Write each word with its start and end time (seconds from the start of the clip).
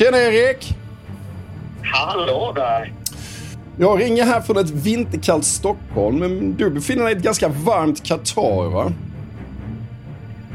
Tjena 0.00 0.18
Erik! 0.18 0.74
Hallå 1.82 2.52
där! 2.56 2.92
Jag 3.78 4.00
ringer 4.00 4.24
här 4.24 4.40
från 4.40 4.58
ett 4.58 4.70
vinterkallt 4.70 5.44
Stockholm, 5.44 6.18
men 6.18 6.56
du 6.56 6.70
befinner 6.70 7.04
dig 7.04 7.12
i 7.12 7.16
ett 7.16 7.22
ganska 7.22 7.48
varmt 7.48 8.06
Qatar 8.06 8.70
va? 8.70 8.92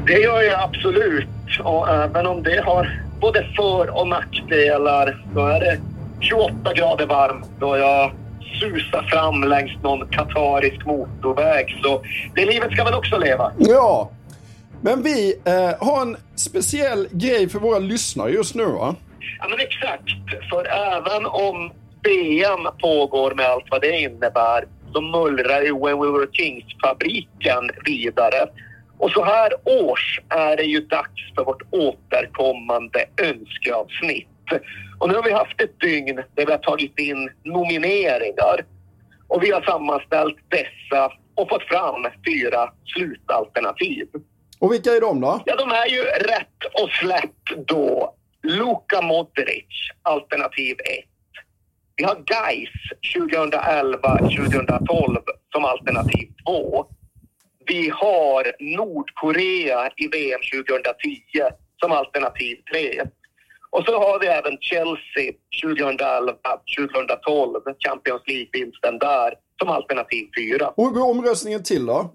Det 0.06 0.20
gör 0.20 0.42
jag 0.42 0.62
absolut. 0.62 1.28
Och 1.64 1.88
även 1.88 2.26
om 2.26 2.42
det 2.42 2.64
har 2.64 3.04
både 3.20 3.46
för 3.56 4.00
och 4.00 4.08
nackdelar 4.08 5.24
så 5.34 5.46
är 5.46 5.60
det 5.60 5.80
28 6.20 6.72
grader 6.74 7.06
varmt 7.06 7.46
då 7.58 7.76
jag 7.76 8.12
susar 8.60 9.02
fram 9.02 9.44
längs 9.44 9.82
någon 9.82 10.08
katarisk 10.08 10.86
motorväg. 10.86 11.80
Så 11.82 12.02
det 12.34 12.46
livet 12.46 12.72
ska 12.72 12.84
väl 12.84 12.94
också 12.94 13.18
leva. 13.18 13.52
Ja, 13.58 14.10
men 14.80 15.02
vi 15.02 15.34
eh, 15.44 15.86
har 15.86 16.02
en 16.02 16.16
speciell 16.36 17.08
grej 17.10 17.48
för 17.48 17.58
våra 17.58 17.78
lyssnare 17.78 18.30
just 18.30 18.54
nu 18.54 18.64
va? 18.64 18.94
Ja 19.38 19.48
men 19.48 19.60
exakt. 19.60 20.08
För 20.50 20.64
även 20.66 21.26
om 21.26 21.72
VM 22.02 22.66
pågår 22.80 23.34
med 23.34 23.46
allt 23.46 23.70
vad 23.70 23.80
det 23.80 24.00
innebär 24.00 24.64
så 24.92 25.00
mullrar 25.00 25.62
ju 25.62 25.72
When 25.72 26.00
We 26.00 26.18
Were 26.18 26.26
Kings-fabriken 26.32 27.70
vidare. 27.84 28.48
Och 28.98 29.10
så 29.10 29.24
här 29.24 29.52
års 29.64 30.20
är 30.28 30.56
det 30.56 30.62
ju 30.62 30.80
dags 30.80 31.34
för 31.34 31.44
vårt 31.44 31.62
återkommande 31.70 33.04
önskeavsnitt. 33.22 34.28
Och 34.98 35.08
nu 35.08 35.14
har 35.14 35.22
vi 35.22 35.32
haft 35.32 35.60
ett 35.60 35.80
dygn 35.80 36.16
där 36.16 36.46
vi 36.46 36.52
har 36.52 36.58
tagit 36.58 36.98
in 36.98 37.30
nomineringar. 37.42 38.64
Och 39.28 39.42
vi 39.42 39.50
har 39.50 39.62
sammanställt 39.62 40.36
dessa 40.48 41.12
och 41.34 41.48
fått 41.48 41.62
fram 41.62 42.06
fyra 42.26 42.72
slutalternativ. 42.94 44.06
Och 44.58 44.72
vilka 44.72 44.90
är 44.90 45.00
de 45.00 45.20
då? 45.20 45.40
Ja, 45.44 45.56
de 45.56 45.70
är 45.70 45.86
ju 45.86 46.02
rätt 46.02 46.82
och 46.82 46.90
slätt 46.90 47.66
då 47.66 48.15
Luka 48.46 49.02
Modric, 49.02 49.66
alternativ 50.02 50.76
1. 50.80 51.04
Vi 51.96 52.04
har 52.04 52.14
Gais 52.14 52.70
2011-2012 53.16 55.22
som 55.52 55.64
alternativ 55.64 56.28
2. 56.46 56.86
Vi 57.66 57.88
har 57.88 58.52
Nordkorea 58.76 59.90
i 59.96 60.08
VM 60.08 60.40
2010 60.52 61.42
som 61.80 61.92
alternativ 61.92 62.56
3. 62.72 63.02
Och 63.70 63.84
så 63.84 63.98
har 63.98 64.20
vi 64.20 64.26
även 64.26 64.58
Chelsea 64.60 65.32
2011-2012, 65.64 67.74
Champions 67.86 68.22
League-vinsten 68.26 68.98
där, 68.98 69.34
som 69.58 69.68
alternativ 69.68 70.28
4. 70.36 70.68
Och 70.68 70.84
hur 70.84 70.90
går 70.90 71.10
omröstningen 71.10 71.62
till 71.62 71.86
då? 71.86 72.12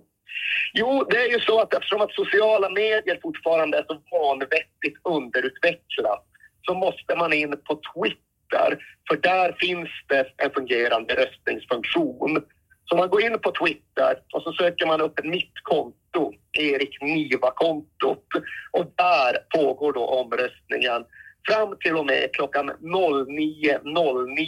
Jo, 0.74 1.06
det 1.10 1.18
är 1.18 1.30
ju 1.30 1.40
så 1.40 1.60
att 1.60 1.74
eftersom 1.74 2.02
att 2.02 2.12
sociala 2.12 2.70
medier 2.70 3.20
fortfarande 3.22 3.78
är 3.78 3.84
så 3.84 4.02
vanvettigt 4.12 4.98
underutvecklat 5.04 6.26
så 6.62 6.74
måste 6.74 7.16
man 7.16 7.34
in 7.34 7.52
på 7.52 7.80
Twitter, 7.94 8.86
för 9.10 9.18
där 9.18 9.56
finns 9.60 9.90
det 10.08 10.28
en 10.38 10.52
fungerande 10.52 11.16
röstningsfunktion. 11.16 12.44
Så 12.86 12.96
man 12.96 13.10
går 13.10 13.22
in 13.22 13.40
på 13.40 13.52
Twitter 13.52 14.18
och 14.34 14.42
så 14.44 14.54
söker 14.54 14.86
man 14.86 15.02
upp 15.02 15.24
mitt 15.24 15.54
konto, 15.64 16.34
Erik 16.60 17.02
Niva-kontot. 17.02 18.26
Och 18.72 18.86
där 18.96 19.38
pågår 19.60 19.94
då 19.94 20.06
omröstningen 20.06 21.06
fram 21.48 21.78
till 21.80 21.98
och 21.98 22.06
med 22.06 22.30
klockan 22.34 22.72
09.09 22.72 24.46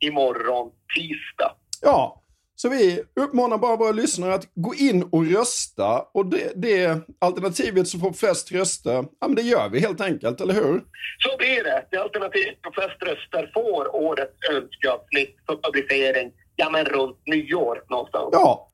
imorgon 0.00 0.70
tisdag. 0.96 1.56
Ja, 1.82 2.23
så 2.56 2.68
vi 2.68 3.02
uppmanar 3.20 3.58
bara 3.58 3.76
våra 3.76 3.92
lyssnare 3.92 4.34
att 4.34 4.48
gå 4.54 4.74
in 4.74 5.02
och 5.12 5.26
rösta. 5.26 6.04
Och 6.14 6.26
det, 6.26 6.52
det 6.54 7.00
alternativet 7.18 7.88
som 7.88 8.00
får 8.00 8.12
flest 8.12 8.52
röster, 8.52 9.04
ja 9.20 9.28
men 9.28 9.34
det 9.34 9.42
gör 9.42 9.68
vi 9.68 9.80
helt 9.80 10.00
enkelt, 10.00 10.40
eller 10.40 10.54
hur? 10.54 10.82
Så 11.18 11.36
blir 11.38 11.64
det. 11.64 11.86
Det 11.90 11.96
alternativet 11.96 12.58
som 12.62 12.72
flest 12.72 13.02
röster 13.02 13.50
får 13.54 13.96
årets 13.96 14.48
önskeavsnitt 14.50 15.36
för 15.46 15.56
publicering, 15.56 16.32
ja 16.56 16.70
men 16.70 16.84
runt 16.84 17.26
nyår 17.26 17.82
någonstans. 17.90 18.28
Ja. 18.32 18.70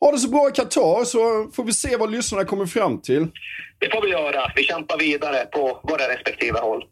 Ha 0.00 0.12
det 0.12 0.18
så 0.18 0.30
bra 0.30 0.48
i 0.48 0.52
Qatar 0.52 1.04
så 1.04 1.50
får 1.52 1.64
vi 1.64 1.72
se 1.72 1.96
vad 1.96 2.10
lyssnarna 2.10 2.44
kommer 2.44 2.66
fram 2.66 3.00
till. 3.02 3.26
Det 3.78 3.90
får 3.92 4.02
vi 4.02 4.08
göra. 4.08 4.52
Vi 4.56 4.62
kämpar 4.62 4.98
vidare 4.98 5.44
på 5.44 5.80
våra 5.82 6.08
respektive 6.14 6.58
håll. 6.58 6.84